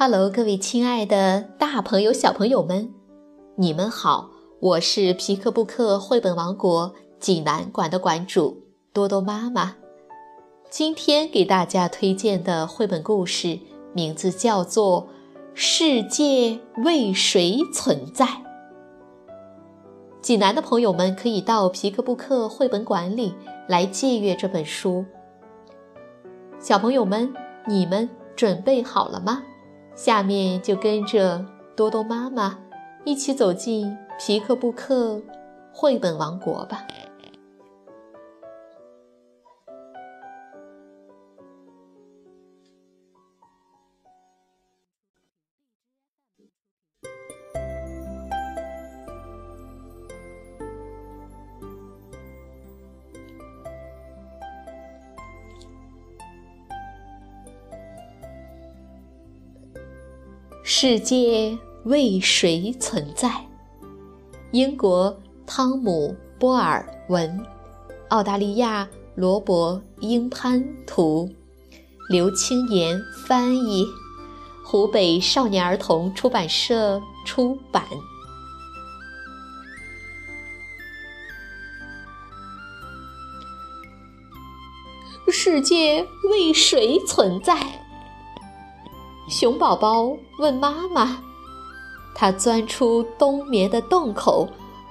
[0.00, 2.94] Hello，各位亲爱的大朋友、小朋友们，
[3.56, 4.30] 你们好！
[4.60, 8.62] 我是皮克布克绘本王国济南馆的馆主
[8.92, 9.74] 多多妈妈。
[10.70, 13.58] 今天给大家推荐的绘本故事
[13.92, 15.02] 名字叫做
[15.52, 18.24] 《世界为谁存在》。
[20.22, 23.34] 济南的朋友们可以到皮克布克绘本馆里
[23.66, 25.04] 来借阅这本书。
[26.60, 27.34] 小朋友们，
[27.66, 29.42] 你们准备好了吗？
[29.98, 31.44] 下面就跟着
[31.74, 32.56] 多多妈妈
[33.04, 35.20] 一起走进皮克布克
[35.72, 36.86] 绘本王国吧。
[60.70, 63.46] 世界为谁存在？
[64.50, 67.42] 英国汤姆·波尔文，
[68.10, 71.30] 澳大利亚罗伯·英潘图，
[72.10, 73.86] 刘青岩翻译，
[74.62, 77.82] 湖北少年儿童出版社出版。
[85.32, 87.87] 世界为谁存在？
[89.40, 91.22] 熊宝宝问妈妈
[92.12, 94.48] ：“他钻出冬眠的洞口，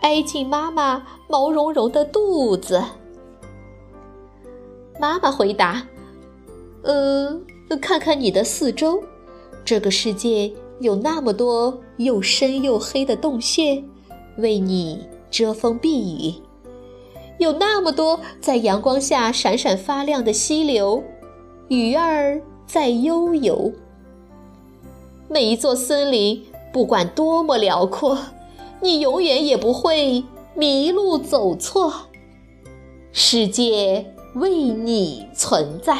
[0.00, 2.82] 挨进妈妈毛茸茸的肚子。”
[4.98, 5.86] 妈妈回答
[6.80, 7.38] ：“呃，
[7.82, 9.02] 看看你的四周，
[9.62, 13.84] 这个世界有那么多又深又黑的洞穴，
[14.38, 16.42] 为你遮风避雨；
[17.38, 21.04] 有那么多在阳光下闪闪发亮的溪流，
[21.68, 23.70] 鱼儿在悠游。”
[25.32, 28.18] 每一座森林，不管多么辽阔，
[28.82, 30.24] 你永远也不会
[30.54, 32.08] 迷路走错。
[33.12, 35.96] 世界为你存在，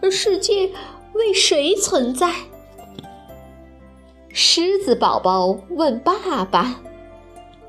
[0.00, 0.70] 而世界
[1.14, 2.32] 为谁存在？
[4.28, 6.80] 狮子宝宝问爸爸。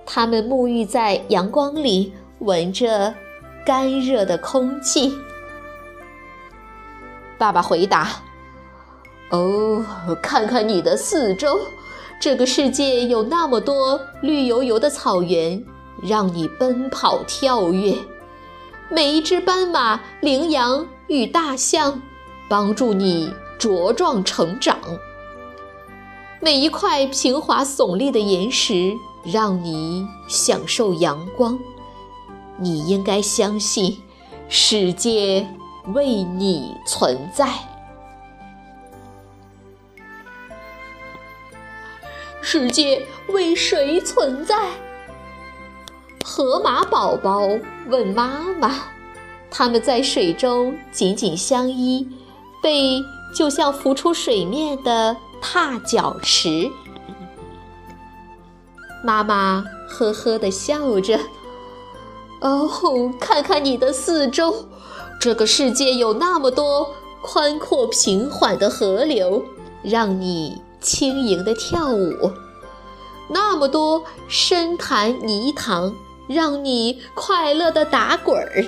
[0.05, 3.15] 他们沐浴在阳光里，闻着
[3.65, 5.11] 干热的空气。
[7.37, 8.09] 爸爸回答
[9.29, 9.85] ：“哦，
[10.21, 11.59] 看看你的四周，
[12.19, 15.63] 这个世界有那么多绿油油的草原，
[16.01, 17.95] 让你奔跑跳跃；
[18.89, 22.01] 每一只斑马、羚羊与大象，
[22.49, 24.75] 帮助你茁壮成长；
[26.39, 28.93] 每一块平滑耸立的岩石，
[29.23, 31.59] 让你享受阳光。
[32.59, 34.01] 你应该相信，
[34.49, 35.47] 世界。”
[35.93, 37.47] 为你存在，
[42.41, 44.69] 世界为谁存在？
[46.25, 47.47] 河马宝宝
[47.87, 48.83] 问妈妈。
[49.49, 52.07] 他们在水中紧紧相依，
[52.61, 53.01] 背
[53.33, 56.69] 就像浮出水面的踏脚石。
[59.03, 61.17] 妈妈呵呵的笑着。
[62.41, 62.69] 哦，
[63.19, 64.67] 看看你的四周。
[65.19, 69.43] 这个世界有那么多宽阔平缓的河流，
[69.83, 72.31] 让你轻盈的跳舞；
[73.29, 75.93] 那么多深潭泥塘，
[76.27, 78.63] 让你快乐的打滚儿。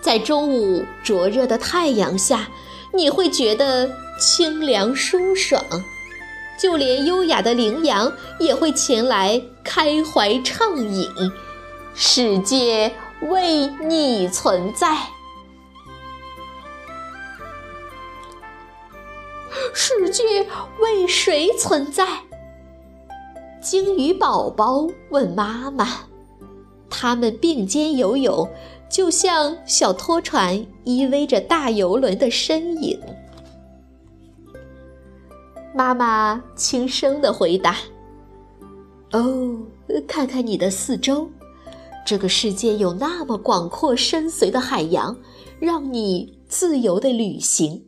[0.00, 2.48] 在中午灼热的太阳下，
[2.92, 5.62] 你会觉得清凉舒爽，
[6.58, 11.08] 就连优雅的羚羊也会前来开怀畅饮。
[11.94, 12.92] 世界。
[13.30, 14.96] 为你存在，
[19.72, 20.46] 世界
[20.78, 22.06] 为谁存在？
[23.62, 26.00] 鲸鱼宝宝问妈妈。
[26.90, 28.48] 他们并肩游泳，
[28.88, 30.54] 就像小拖船
[30.84, 33.00] 依偎着大游轮的身影。
[35.74, 37.76] 妈妈轻声的回答
[39.12, 39.58] ：“哦，
[40.06, 41.28] 看看你的四周。”
[42.04, 45.18] 这个世界有那么广阔深邃的海洋，
[45.58, 47.86] 让你自由的旅行。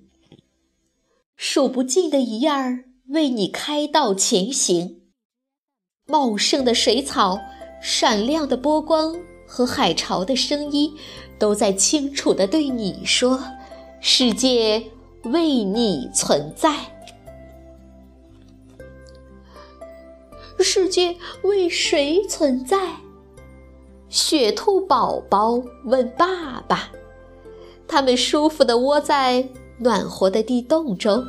[1.36, 5.02] 数不尽的鱼儿为你开道前行，
[6.06, 7.38] 茂盛的水草、
[7.82, 9.14] 闪亮的波光
[9.46, 10.94] 和海潮的声音，
[11.38, 13.38] 都在清楚地对你说：
[14.00, 14.82] 世界
[15.24, 16.74] 为你存在。
[20.58, 22.78] 世界为谁存在？
[24.08, 26.90] 雪兔宝宝问爸爸
[27.88, 29.48] ：“它们舒服地窝在
[29.78, 31.24] 暖和的地洞中，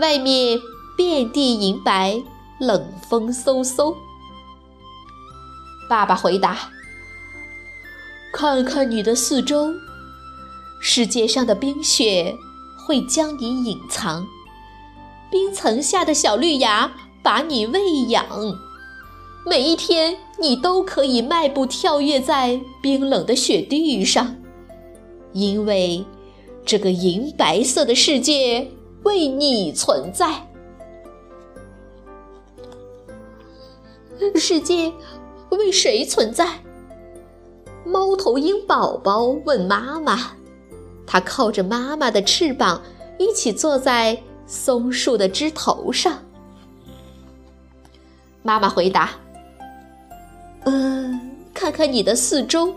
[0.00, 0.58] 外面
[0.96, 2.22] 遍地银白，
[2.58, 3.94] 冷风嗖嗖。
[5.88, 6.70] 爸爸回答
[8.32, 9.74] ：“看看你的四周，
[10.80, 12.34] 世界上的冰雪
[12.86, 14.26] 会将你隐藏，
[15.30, 16.90] 冰层下的小绿芽
[17.22, 18.24] 把你喂养。
[19.46, 24.36] 每一天，你都可以迈步跳跃在冰冷的雪地上，
[25.32, 26.04] 因为
[26.64, 28.70] 这个银白色的世界
[29.04, 30.48] 为你存在。
[34.34, 34.92] 世界。”
[35.50, 36.46] 为谁存在？
[37.82, 40.32] 猫头鹰宝宝问妈妈。
[41.06, 42.82] 它靠着妈妈的翅膀，
[43.18, 46.22] 一起坐在松树的枝头上。
[48.42, 49.12] 妈妈回答
[50.64, 51.20] ：“呃，
[51.54, 52.74] 看看你的四周，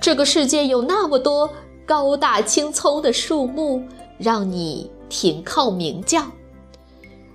[0.00, 1.50] 这个世界有那么多
[1.86, 3.82] 高大青葱的树木，
[4.18, 6.22] 让你停靠鸣叫；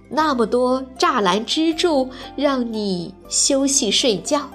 [0.09, 4.49] 那么多栅栏支柱，让你休息睡觉。”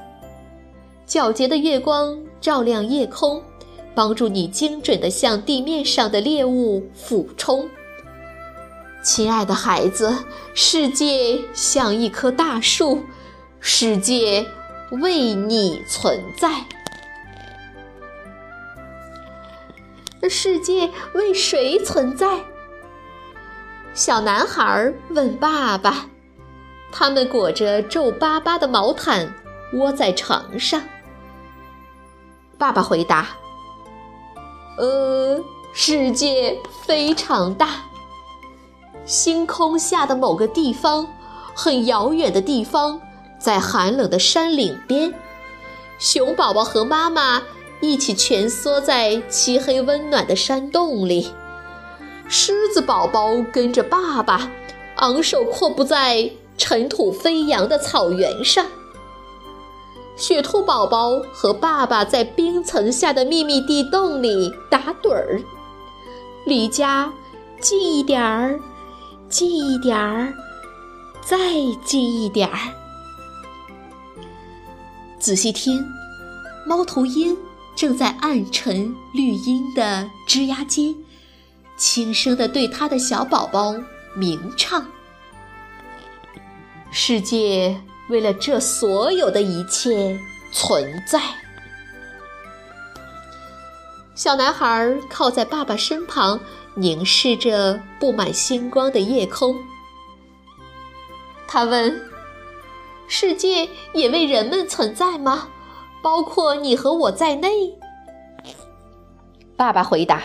[1.07, 3.41] 皎洁的月光照亮夜空，
[3.95, 7.69] 帮助你精准地向地面上的猎物俯冲。
[9.03, 10.17] 亲爱的孩子，
[10.55, 13.01] 世界像一棵大树，
[13.61, 14.45] 世界
[14.91, 16.65] 为你存在。
[20.29, 22.41] 世界为谁存在？
[23.93, 26.07] 小男孩问爸爸。
[26.91, 29.35] 他们裹着皱巴巴的毛毯，
[29.75, 30.81] 窝在床上。
[32.57, 33.27] 爸爸回答
[34.79, 35.43] ：“呃，
[35.73, 36.57] 世界
[36.87, 37.69] 非常大。
[39.05, 41.07] 星空下的某个地方，
[41.55, 43.01] 很遥远的地方，
[43.45, 45.13] 在寒冷的山岭边，
[45.99, 47.43] 熊宝宝和妈妈
[47.83, 51.31] 一起蜷缩在漆黑温暖的山洞里。
[52.27, 54.51] 狮子宝宝跟着爸爸，
[54.97, 58.65] 昂首阔步在尘土飞扬的草原上。”
[60.17, 65.39] 雪兔宝宝和爸爸在冰层下的秘密地洞里打盹儿，
[66.47, 67.13] 离家
[67.61, 68.59] 近一点儿，
[69.29, 70.33] 近一点儿，
[71.21, 71.37] 再
[71.85, 72.84] 近一点儿。
[75.25, 75.83] 仔细听，
[76.67, 77.35] 猫头鹰
[77.75, 80.95] 正在暗沉绿荫的枝桠间，
[81.79, 83.75] 轻声地对他的小宝宝
[84.15, 84.87] 鸣唱。
[86.91, 87.81] 世界。
[88.11, 90.21] 为了这所有的一切
[90.53, 91.23] 存在，
[94.15, 96.39] 小男孩靠在爸爸身旁，
[96.75, 99.57] 凝视着布满星光的夜空。
[101.49, 101.99] 他问
[103.07, 105.49] ：“世界也为人们存在吗？
[106.03, 107.75] 包括你和我在内？”
[109.57, 110.23] 爸爸回答：“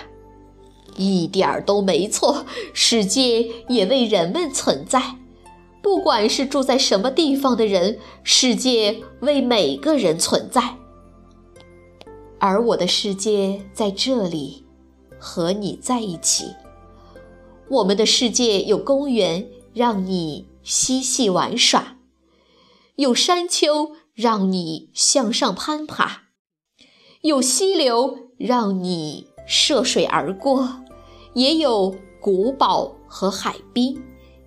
[0.98, 5.16] 一点儿都没错，世界也为人们存在。”
[5.82, 10.76] 不管是住在什么地方的人，世界为每个人存在。
[12.38, 14.66] 而我的世界在这里，
[15.18, 16.54] 和你在一起。
[17.70, 21.96] 我们的世界有公园让你嬉戏玩耍，
[23.00, 26.24] 有山丘让你向上攀爬，
[27.22, 30.82] 有溪流让你涉水而过，
[31.34, 34.02] 也有古堡和海滨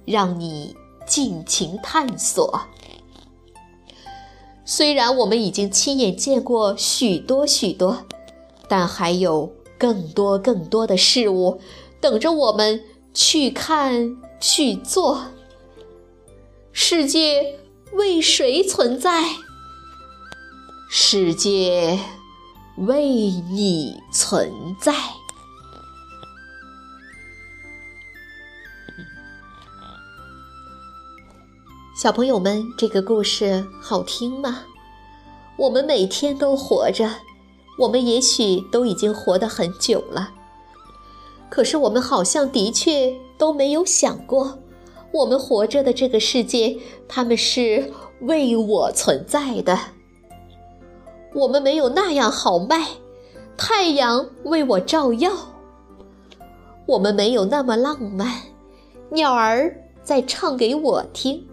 [0.04, 0.76] 让你。
[1.04, 2.62] 尽情探索。
[4.64, 8.06] 虽然我们已经亲眼见过许多许多，
[8.68, 11.61] 但还有更多更多的事物
[12.00, 12.82] 等着我们
[13.12, 15.25] 去看去做。
[16.71, 17.59] 世界
[17.92, 19.22] 为谁存在？
[20.88, 21.99] 世界
[22.78, 24.94] 为你存在。
[31.94, 34.62] 小朋友们，这个故事好听吗？
[35.58, 37.11] 我们每天都活着，
[37.78, 40.32] 我们也许都已经活得很久了。
[41.50, 44.62] 可是我们好像的确都没有想过，
[45.12, 46.76] 我们活着的这个世界，
[47.07, 49.78] 他们是为我存在的。
[51.35, 52.87] 我们没有那样豪迈，
[53.57, 55.31] 太阳为我照耀；
[56.87, 58.42] 我们没有那么浪漫，
[59.11, 61.47] 鸟儿在唱给我听。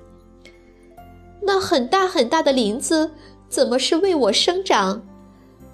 [1.41, 3.11] 那很大很大的林子，
[3.47, 5.01] 怎么是为我生长？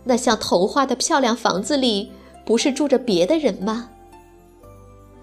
[0.04, 2.12] 那像童话的漂亮房子里，
[2.46, 3.90] 不是住着别的人吗？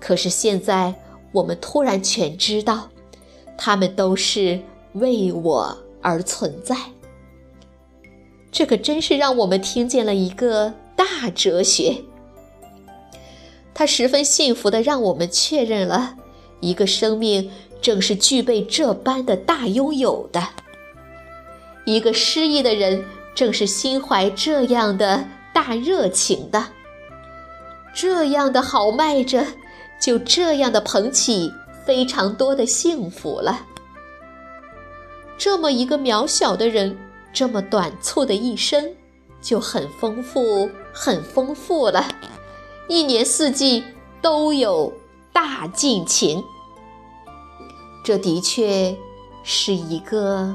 [0.00, 0.92] 可是现在，
[1.32, 2.88] 我们突然全知道，
[3.58, 4.60] 他们都是
[4.92, 6.76] 为我而存在。
[8.50, 11.96] 这可真是让我们听见了一个大哲学。
[13.74, 16.16] 他十分幸福地让我们确认了，
[16.60, 20.46] 一个生命正是具备这般的大拥有的。
[21.86, 23.02] 一个失意的人
[23.34, 26.66] 正是心怀这样的大热情的。
[27.94, 29.46] 这样的豪迈着，
[30.02, 31.54] 就这样的捧起
[31.86, 33.64] 非常多的幸福了。
[35.38, 36.98] 这么一个渺小的人，
[37.32, 38.92] 这么短促的一生，
[39.40, 42.04] 就很丰富，很丰富了。
[42.88, 43.84] 一年四季
[44.20, 44.92] 都有
[45.32, 46.42] 大尽情，
[48.04, 48.96] 这的确
[49.44, 50.52] 是一个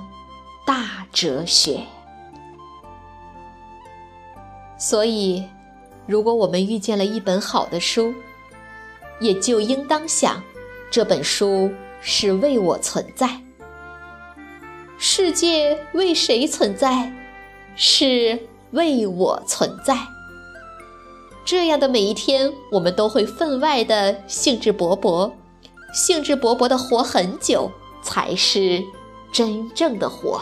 [0.66, 1.82] 大哲学。
[4.77, 5.44] 所以，
[6.06, 8.13] 如果我们遇见了一本好的书，
[9.19, 10.43] 也就应当想，
[10.89, 11.71] 这本书
[12.01, 13.41] 是为我存在。
[14.97, 17.13] 世界为谁存在？
[17.75, 18.39] 是
[18.71, 19.95] 为我存在。
[21.45, 25.31] 这样的每一天，我们都会分外的兴致勃勃，
[25.93, 27.71] 兴致勃勃的活很久，
[28.01, 28.83] 才是
[29.31, 30.41] 真正的活。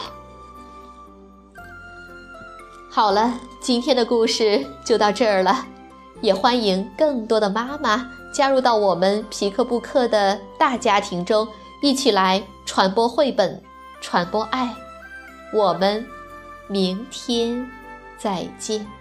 [2.90, 5.66] 好了，今天的故事就到这儿了，
[6.20, 11.46] 也欢迎更多的妈妈加入到我们皮克布克的大家庭中，
[11.82, 13.62] 一起来传播绘本，
[14.00, 14.74] 传播爱。
[15.52, 16.04] 我们
[16.68, 17.68] 明天
[18.18, 18.95] 再见。